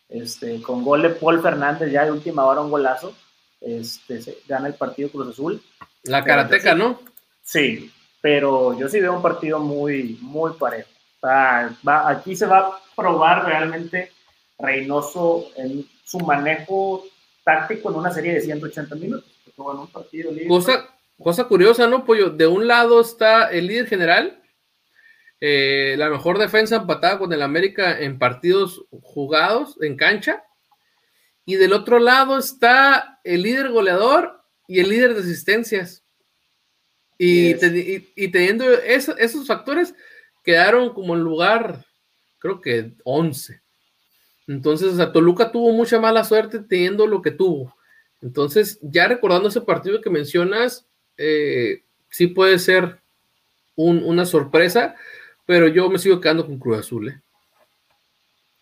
[0.08, 3.14] Este, con gol de Paul Fernández, ya de última hora un golazo,
[3.60, 5.62] este, se gana el partido Cruz Azul.
[6.04, 7.00] La karateca, ¿no?
[7.42, 7.90] Sí,
[8.20, 10.88] pero yo sí veo un partido muy, muy parejo.
[11.22, 14.12] va, aquí se va a probar realmente
[14.58, 17.04] Reynoso en su manejo
[17.44, 19.30] táctico en una serie de 180 minutos.
[19.56, 20.88] un partido Cosa,
[21.22, 22.30] cosa curiosa, ¿no, Pollo?
[22.30, 24.40] De un lado está el líder general,
[25.40, 30.44] eh, la mejor defensa empatada con el América en partidos jugados en cancha.
[31.44, 36.03] Y del otro lado está el líder goleador y el líder de asistencias.
[37.18, 37.55] Y,
[38.29, 39.94] teniendo esos factores,
[40.44, 41.85] quedaron como en lugar,
[42.38, 43.62] creo que 11.
[44.49, 47.75] Entonces, o sea, Toluca tuvo mucha mala suerte teniendo lo que tuvo.
[48.20, 53.01] Entonces, ya recordando ese partido que mencionas, eh, sí puede ser
[53.77, 54.96] una sorpresa
[55.46, 57.09] pero yo me sigo quedando con Cruz Azul.
[57.09, 57.20] ¿eh?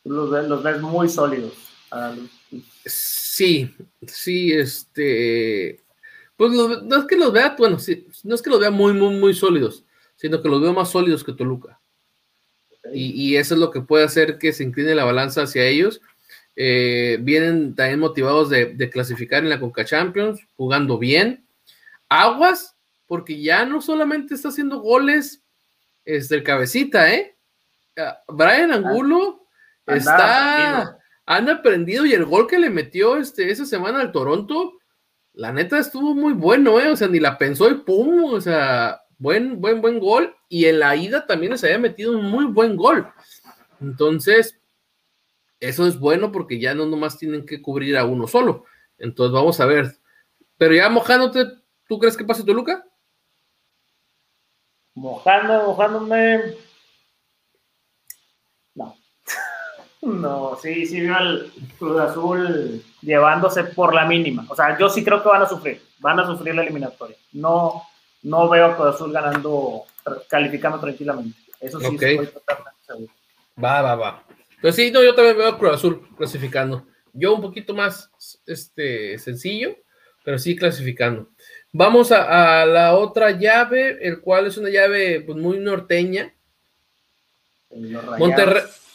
[0.05, 1.55] Los, ves, muy sólidos.
[2.85, 3.75] Sí,
[4.07, 5.81] sí, este.
[6.37, 9.15] Pues no es que los vea, bueno, sí, no es que los vea muy, muy,
[9.17, 9.85] muy sólidos,
[10.17, 11.81] sino que los veo más sólidos que Toluca.
[12.93, 16.03] Y, eso es lo que puede hacer que se incline la balanza hacia ellos.
[16.55, 21.47] Eh, vienen también motivados de, de, clasificar en la Conca Champions, jugando bien.
[22.09, 25.44] Aguas, porque ya no solamente está haciendo goles
[26.05, 27.37] es del cabecita, ¿eh?
[27.97, 29.47] Ah, Brian ah, Angulo
[29.87, 34.75] está, han aprendido y el gol que le metió este, esa semana al Toronto,
[35.33, 36.89] la neta estuvo muy bueno, ¿eh?
[36.91, 40.35] O sea, ni la pensó y pum, o sea, buen, buen, buen gol.
[40.49, 43.09] Y en la ida también se había metido un muy buen gol.
[43.81, 44.61] Entonces,
[45.59, 48.65] eso es bueno porque ya no nomás tienen que cubrir a uno solo.
[48.99, 49.97] Entonces, vamos a ver.
[50.57, 51.47] Pero ya mojándote,
[51.89, 52.85] ¿tú crees que pase Toluca?
[54.95, 56.55] Mojando, mojándome.
[58.75, 58.97] No.
[60.03, 64.47] no, sí, sí veo al Cruz Azul llevándose por la mínima.
[64.49, 67.17] O sea, yo sí creo que van a sufrir, van a sufrir la eliminatoria.
[67.33, 67.83] No,
[68.23, 69.85] no veo a Cruz Azul ganando,
[70.29, 71.39] calificando tranquilamente.
[71.61, 73.13] Eso sí estoy totalmente seguro.
[73.63, 74.25] Va, va, va.
[74.57, 76.87] Entonces sí, no, yo también veo a Cruz Azul clasificando.
[77.13, 78.11] Yo un poquito más
[78.47, 79.77] este, sencillo,
[80.25, 81.29] pero sí clasificando.
[81.77, 86.33] Vamos a, la otra llave, el cual es una llave pues, muy norteña.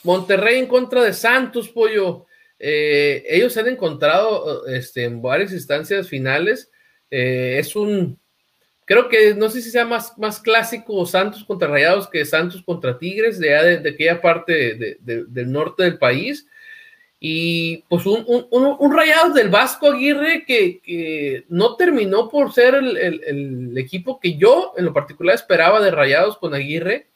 [0.04, 2.26] Monterrey, en contra de Santos, pollo.
[2.58, 6.72] Eh, ellos se han encontrado este, en varias instancias finales.
[7.12, 8.18] Eh, es un,
[8.86, 12.98] creo que no sé si sea más, más clásico Santos contra Rayados que Santos contra
[12.98, 16.48] Tigres, de, de, aquella parte del norte del país.
[17.22, 24.20] Y pues un, un, Rayados del Vasco Aguirre que, no terminó por ser el, equipo
[24.20, 27.08] que yo en lo particular esperaba de Rayados con Aguirre.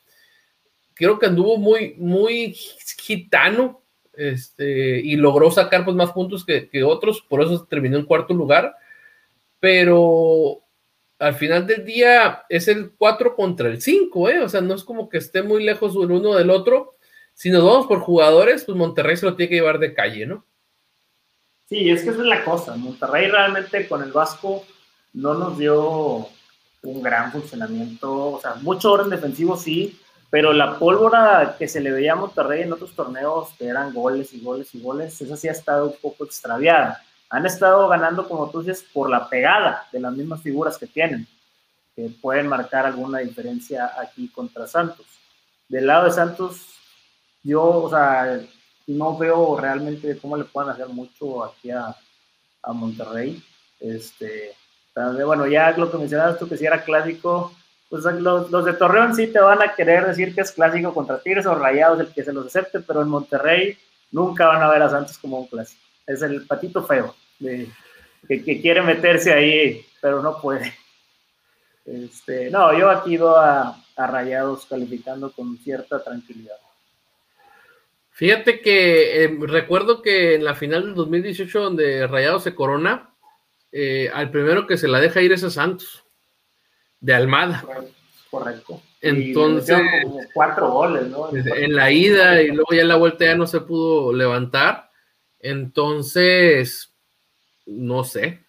[0.93, 3.81] Creo que anduvo muy, muy gitano
[4.13, 8.75] este, y logró sacar pues, más puntos que, otros, por eso terminó en cuarto lugar.
[9.61, 10.59] Pero
[11.17, 14.39] al final del día es el 4 contra el 5, ¿eh?
[14.41, 16.91] o sea, no es como que esté muy lejos el uno del otro
[17.33, 20.45] si nos vamos por jugadores, pues Monterrey se lo tiene que llevar de calle, ¿no?
[21.67, 22.75] Sí, es que esa es la cosa.
[22.75, 24.63] Monterrey realmente con el Vasco
[25.13, 26.27] no nos dio
[26.83, 31.91] un gran funcionamiento, o sea, mucho orden defensivo sí, pero la pólvora que se le
[31.91, 35.47] veía a Monterrey en otros torneos, que eran goles y goles y goles, esa sí
[35.47, 37.03] ha estado un poco extraviada.
[37.29, 41.27] Han estado ganando, como tú dices, por la pegada de las mismas figuras que tienen,
[41.95, 45.05] que pueden marcar alguna diferencia aquí contra Santos.
[45.69, 46.72] Del lado de Santos,
[47.43, 48.39] yo, o sea,
[48.87, 51.95] no veo realmente cómo le puedan hacer mucho aquí a,
[52.65, 53.43] Monterrey.
[53.81, 54.53] Este,
[54.95, 57.51] bueno, ya lo que mencionabas tú, que si era clásico,
[57.89, 61.45] pues los, de Torreón sí te van a querer decir que es clásico contra Tigres
[61.45, 63.77] o Rayados, el que se los acepte, pero en Monterrey
[64.11, 65.81] nunca van a ver a Santos como un clásico.
[66.07, 67.69] Es el patito feo, de,
[68.25, 70.73] que, quiere meterse ahí, pero no puede.
[71.85, 76.55] Este, no, yo aquí ido a Rayados calificando con cierta tranquilidad.
[78.13, 83.09] Fíjate que eh, recuerdo que en la final del 2018, donde Rayado se corona,
[83.71, 86.03] eh, al primero que se la deja ir es a Santos,
[86.99, 87.65] de Almada.
[88.29, 88.81] Correcto.
[89.01, 89.81] Entonces,
[90.33, 91.29] cuatro goles, ¿no?
[91.35, 94.91] En la ida y luego ya en la vuelta ya no se pudo levantar.
[95.39, 96.93] Entonces,
[97.65, 98.43] no sé.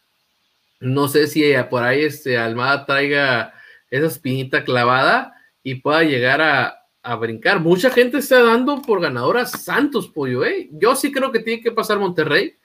[0.79, 3.55] No sé si por ahí este Almada traiga
[3.90, 6.83] esa espinita clavada y pueda llegar a,
[7.16, 7.60] brincar.
[7.60, 10.68] Mucha gente está dando por ganadora Santos, pollo, ¿eh?
[10.72, 12.56] Yo sí creo que tiene que pasar Monterrey,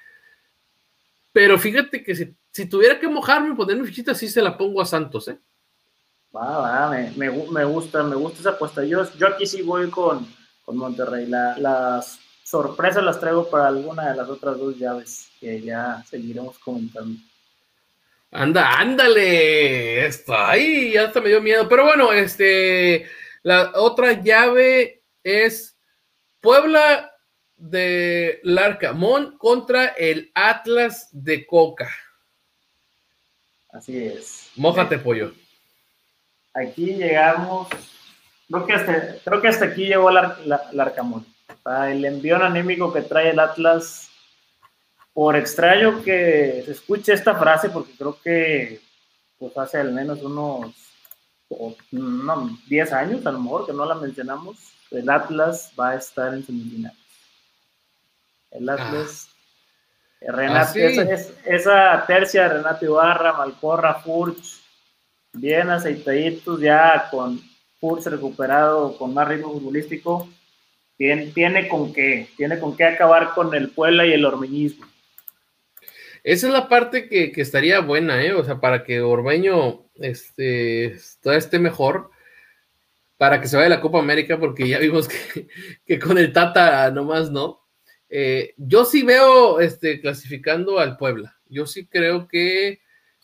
[1.34, 2.16] pero fíjate que
[2.52, 5.38] si, tuviera que mojarme, poner mi fichita, sí se la pongo a Santos, ¿eh?
[6.36, 7.30] Va, va, me,
[7.66, 8.84] gusta, me gusta esa apuesta.
[8.86, 10.28] Yo, yo aquí sí voy con,
[10.64, 11.26] con Monterrey.
[11.26, 17.20] las sorpresas las traigo para alguna de las otras dos llaves que ya seguiremos comentando.
[18.32, 23.08] Anda, ándale, esto ahí ya hasta me dio miedo, pero bueno, este,
[23.44, 25.78] la otra llave es
[26.42, 27.12] Puebla
[27.56, 31.90] de Larcamón contra el Atlas de Coca.
[33.72, 34.50] Así es.
[34.56, 35.34] Mójate, pollo.
[36.54, 37.68] Aquí llegamos,
[38.48, 41.26] creo que hasta, creo que hasta aquí llegó el Arcamón.
[41.88, 44.10] El envión anímico que trae el Atlas
[45.14, 48.82] por extraño que se escuche esta frase, porque creo que
[49.38, 50.74] pues hace al menos unos
[52.68, 54.58] 10 años, a lo mejor, que no la mencionamos,
[54.92, 56.98] el Atlas va a estar en semifinales.
[58.52, 58.74] El ah.
[58.74, 59.30] Atlas,
[60.28, 60.66] ah.
[61.46, 64.62] esa, tercia de Renato Ibarra, Malcorra, Furch,
[65.34, 67.42] bien aceitaditos, ya con
[67.80, 70.30] Furch recuperado, con más ritmo futbolístico,
[70.98, 74.86] tiene, tiene con qué, tiene con qué acabar con el Puebla y el Ormeñismo.
[76.24, 78.34] Esa es la parte que, estaría buena, ¿eh?
[78.34, 82.12] O sea, para que Orbeño este, esté mejor,
[83.18, 85.08] para que se vaya a la Copa América, porque ya vimos
[85.86, 87.62] que, con el Tata nomás no.
[88.10, 91.38] Eh, yo sí veo este, clasificando al Puebla.
[91.48, 92.82] Yo sí creo que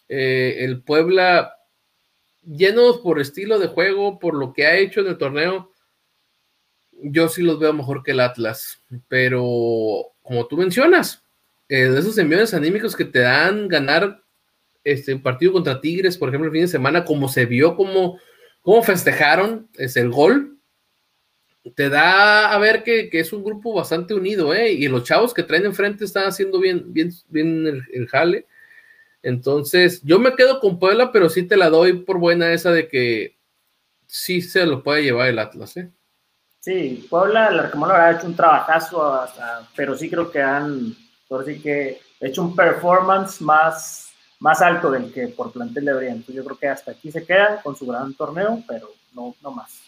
[0.08, 1.58] eh, el Puebla,
[2.44, 5.72] llenos por estilo de juego, por lo que ha hecho en el torneo,
[6.92, 8.84] yo sí los veo mejor que el Atlas.
[9.08, 11.25] Pero como tú mencionas,
[11.70, 14.22] eh, de esos envíos anímicos que te dan ganar
[14.84, 18.20] este partido contra Tigres, por ejemplo, el fin de semana, como se vio, como,
[18.62, 20.60] como festejaron es el gol,
[21.74, 24.72] te da a ver que, es un grupo bastante unido, ¿eh?
[24.72, 28.46] Y los chavos que traen enfrente están haciendo bien, bien, bien el, jale.
[29.24, 32.88] Entonces, yo me quedo con Puebla, pero sí te la doy por buena esa de
[32.88, 33.36] que
[34.06, 35.90] sí se lo puede llevar el Atlas, ¿eh?
[36.60, 39.26] Sí, Puebla, el Arcamón ha hecho un trabajazo,
[39.76, 40.96] pero sí creo que han
[41.28, 46.12] por sí que he hecho un performance más, más alto del que por plantel debería.
[46.12, 49.52] Entonces yo creo que hasta aquí se queda con su gran torneo, pero no, no
[49.52, 49.82] más.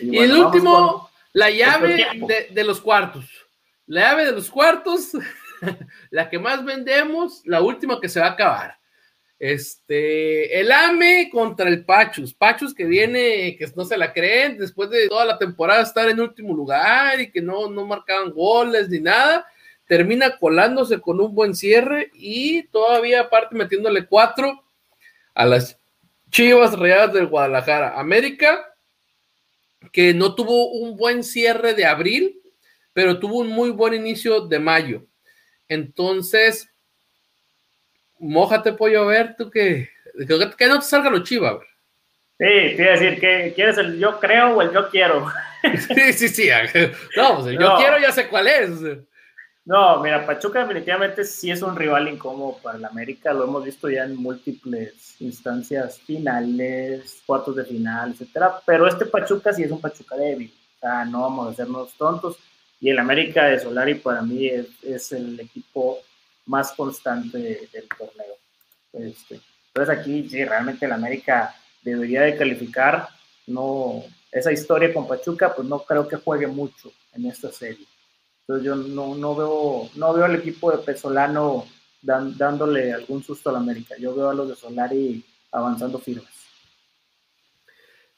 [0.00, 2.06] Y, el último, la llave
[2.50, 3.26] de, los cuartos.
[3.86, 5.10] La llave de los cuartos,
[6.10, 8.78] la que más vendemos, la última que se va a acabar.
[9.38, 12.32] Este, el AME contra el Pachus.
[12.32, 16.20] Pachus que viene, que no se la creen, después de toda la temporada estar en
[16.20, 19.44] último lugar y que no, no marcaban goles ni nada
[19.86, 24.64] termina colándose con un buen cierre y todavía aparte metiéndole cuatro
[25.34, 25.78] a las
[26.30, 27.98] Chivas Reales del Guadalajara.
[27.98, 28.74] América,
[29.92, 32.40] que no tuvo un buen cierre de abril,
[32.92, 35.06] pero tuvo un muy buen inicio de mayo.
[35.68, 36.68] Entonces,
[38.18, 39.90] mójate, pollo, a ver, tú que,
[40.56, 41.66] que, no te salga lo chiva, a ver.
[42.38, 45.30] Sí, a decir que quieres el yo creo o el yo quiero.
[45.94, 46.48] sí, sí, sí.
[47.16, 48.70] No, pues yo quiero ya sé cuál es.
[49.64, 53.88] No, mira, Pachuca definitivamente sí es un rival incómodo para el América, lo hemos visto
[53.88, 59.80] ya en múltiples instancias finales, cuartos de final, etcétera, pero este Pachuca sí es un
[59.80, 62.38] Pachuca débil, o sea, no vamos a hacernos tontos,
[62.80, 65.98] y el América de Solari para mí es, el equipo
[66.46, 67.38] más constante
[67.72, 68.34] del torneo.
[68.92, 73.08] Este, entonces aquí sí, realmente el América debería de calificar,
[73.46, 77.86] no, esa historia con Pachuca, pues no creo que juegue mucho en esta serie.
[78.42, 81.66] Entonces yo no, no, veo, no veo al equipo de Pesolano
[82.02, 83.94] dándole algún susto a la América.
[83.98, 86.32] Yo veo a los de Solari avanzando firmes.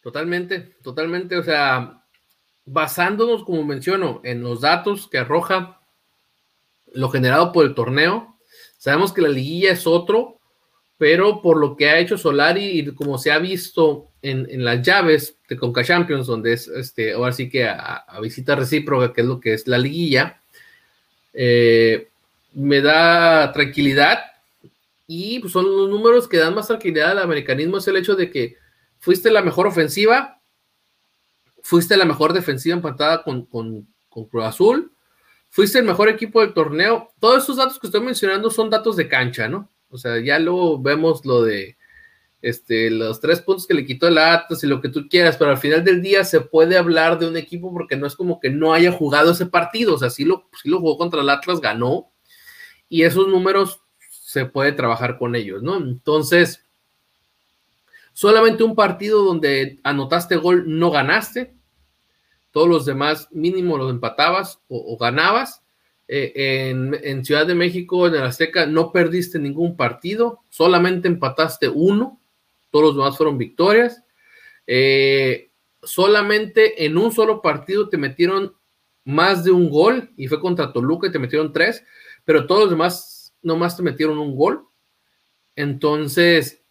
[0.03, 1.37] Totalmente, totalmente.
[1.37, 2.03] O sea,
[2.65, 5.81] basándonos, como menciono, en los datos que arroja
[6.93, 8.39] lo generado por el torneo,
[8.79, 10.41] sabemos que la liguilla es otro,
[10.97, 15.37] pero por lo que ha hecho Solari y como se ha visto en, las llaves
[15.49, 19.39] de Conca Champions, donde es este, ahora sí que a, visita recíproca, que es lo
[19.39, 20.41] que es la liguilla,
[21.35, 22.09] eh,
[22.55, 24.21] me da tranquilidad
[25.07, 28.31] y pues, son los números que dan más tranquilidad al americanismo, es el hecho de
[28.31, 28.57] que
[28.99, 30.41] fuiste la mejor ofensiva,
[31.63, 34.93] fuiste la mejor defensiva empatada con, con, con Cruz Azul,
[35.51, 37.13] fuiste el mejor equipo del torneo.
[37.21, 39.69] Todos esos datos que estoy mencionando son datos de cancha, ¿no?
[39.91, 41.77] O sea, ya luego vemos lo de
[42.45, 45.51] este, los tres puntos que le quitó el Atlas y lo que tú quieras, pero
[45.51, 48.51] al final del día se puede hablar de un equipo porque no es como que
[48.51, 52.11] no haya jugado ese partido, o sea, sí lo, lo jugó contra el Atlas, ganó,
[52.89, 53.81] y esos números
[54.11, 55.77] se puede trabajar con ellos, ¿no?
[55.77, 56.65] Entonces,
[58.15, 61.53] Solamente un partido donde anotaste gol no ganaste.
[62.53, 65.63] Todos los demás mínimo los empatabas o, ganabas.
[66.07, 66.71] Eh,
[67.03, 72.21] en, Ciudad de México, en el Azteca, no perdiste ningún partido, solamente empataste uno.
[72.75, 74.03] Todos los demás fueron victorias.
[74.67, 78.53] Eh, solamente en un solo partido te metieron
[79.05, 81.85] más de un gol y fue contra Toluca y te metieron tres,
[82.25, 84.67] pero todos los demás nomás te metieron un gol.
[85.55, 86.65] Entonces,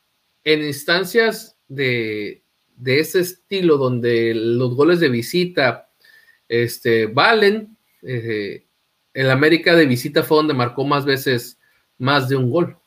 [0.43, 2.43] en instancias de,
[2.85, 5.89] ese estilo, donde los goles de visita
[6.49, 8.67] este, valen, eh,
[9.13, 11.57] el América de visita fue donde marcó más veces
[11.97, 12.77] más de un gol.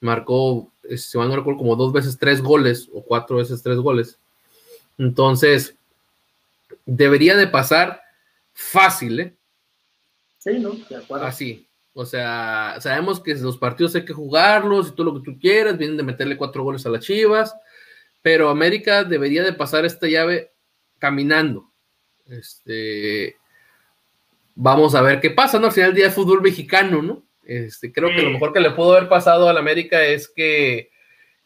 [0.00, 4.18] Marcó, se van a recuerdo, como dos veces tres goles o cuatro veces tres goles.
[4.96, 5.76] Entonces,
[6.86, 8.00] debería de pasar
[8.52, 9.34] fácil, ¿eh?
[10.38, 10.70] Sí, ¿no?
[10.88, 11.26] De acuerdo.
[11.26, 11.66] Así.
[11.94, 15.76] O sea, sabemos que los partidos hay que jugarlos y todo lo que tú quieras,
[15.76, 17.56] vienen de meterle cuatro goles a las Chivas,
[18.22, 20.52] pero América debería de pasar esta llave
[20.98, 21.72] caminando.
[22.26, 23.36] Este,
[24.54, 25.66] vamos a ver qué pasa, ¿no?
[25.66, 27.24] Al final del día de fútbol mexicano, ¿no?
[27.48, 30.90] Este, creo que lo mejor que le pudo haber pasado al América es que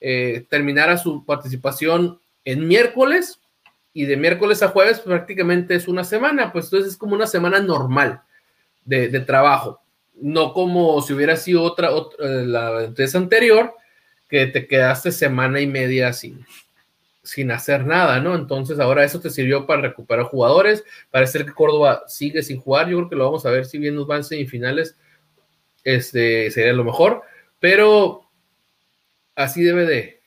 [0.00, 3.40] eh, terminara su participación en miércoles
[3.94, 7.60] y de miércoles a jueves prácticamente es una semana, pues entonces es como una semana
[7.60, 8.20] normal
[8.84, 9.82] de, de trabajo
[10.22, 13.74] no como si hubiera sido otra, eh, la empresa anterior,
[14.28, 16.46] que te quedaste semana y media sin,
[17.22, 18.34] sin hacer nada, ¿no?
[18.34, 20.84] Entonces ahora eso te sirvió para recuperar jugadores.
[21.10, 22.88] Parece que Córdoba sigue sin jugar.
[22.88, 24.96] Yo creo que lo vamos a ver si bien nos van semifinales.
[25.84, 27.22] Este sería lo mejor.
[27.60, 28.28] Pero
[29.34, 30.20] así debe de,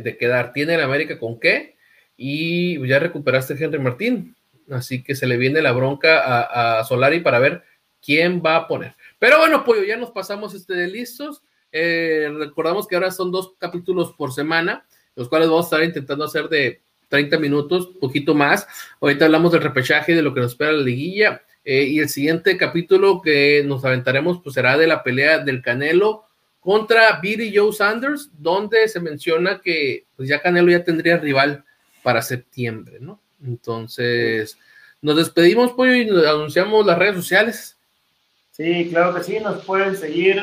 [0.00, 0.52] de, quedar.
[0.52, 1.76] Tiene el América con qué.
[2.16, 4.36] Y ya recuperaste a Henry Martín.
[4.70, 7.64] Así que se le viene la bronca a, a Solari para ver
[8.02, 8.94] quién va a poner.
[9.18, 11.42] Pero bueno, Pollo, ya nos pasamos este de listos.
[11.72, 14.84] Eh, recordamos que ahora son dos capítulos por semana,
[15.14, 18.66] los cuales vamos a estar intentando hacer de 30 minutos, poquito más.
[19.00, 21.42] Ahorita hablamos del repechaje, de lo que nos espera la liguilla.
[21.72, 26.24] Eh, y el siguiente capítulo que nos aventaremos pues será de la pelea del Canelo
[26.58, 31.64] contra Billy Joe Sanders, donde se menciona que pues ya Canelo ya tendría rival
[32.02, 33.20] para septiembre, ¿no?
[33.46, 34.58] Entonces,
[35.00, 37.76] nos despedimos, Pollo, y anunciamos las redes sociales.
[38.50, 40.42] Sí, claro que sí, nos pueden seguir,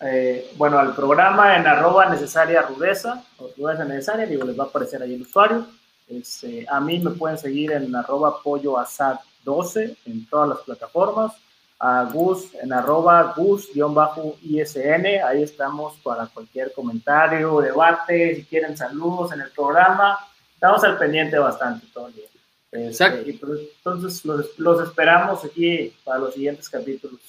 [0.00, 4.66] eh, bueno, al programa en arroba necesaria rudeza, o rudeza necesaria, digo, les va a
[4.66, 5.68] aparecer ahí el usuario.
[6.08, 11.32] Este, a mí me pueden seguir en arroba pollo asad 12 en todas las plataformas.
[11.78, 19.40] A Gus en arroba Gus-ISN, ahí estamos para cualquier comentario, debate, si quieren saludos en
[19.42, 20.18] el programa.
[20.54, 22.24] Estamos al pendiente bastante todo el día.
[22.72, 27.20] Este, y pues, entonces los, los esperamos aquí para los siguientes capítulos.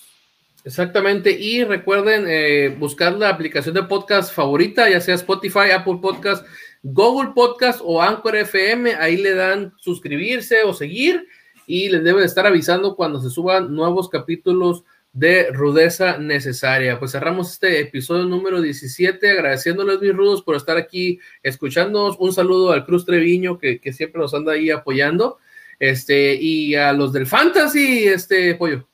[0.65, 6.43] Exactamente, y recuerden eh, buscar la aplicación de podcast favorita, ya sea Spotify, Apple Podcast,
[6.81, 11.27] Google Podcast o Anchor FM, ahí le dan suscribirse o seguir
[11.67, 16.99] y les debe estar avisando cuando se suban nuevos capítulos de rudeza necesaria.
[16.99, 22.17] Pues cerramos este episodio número 17, agradeciéndoles mis rudos por estar aquí escuchándonos.
[22.19, 25.37] Un saludo al Cruz Treviño que, que siempre nos anda ahí apoyando.
[25.79, 28.87] Este, y a los del Fantasy, este pollo.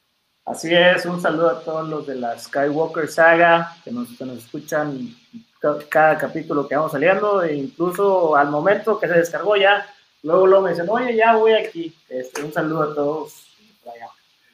[0.45, 5.15] Así es, un saludo a todos los de la Skywalker Saga que nos, nos escuchan
[5.89, 9.85] cada capítulo que vamos saliendo, e incluso al momento que se descargó ya,
[10.23, 11.93] luego lo me dicen, oye, ya voy aquí.
[12.09, 13.47] Este, un saludo a todos.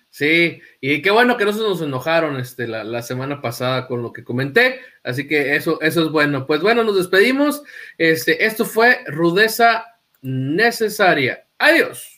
[0.10, 4.02] Sí, y qué bueno que no se nos enojaron este, la, la, semana pasada con
[4.02, 6.48] lo que comenté, así que eso, eso es bueno.
[6.48, 7.62] Pues bueno, nos despedimos.
[8.00, 9.86] Este, esto fue Rudeza
[10.22, 11.46] Necesaria.
[11.60, 12.17] Adiós.